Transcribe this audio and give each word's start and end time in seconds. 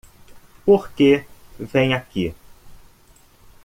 Por 0.65 0.91
que 0.95 1.23
vem 1.59 1.93
aqui? 1.93 2.33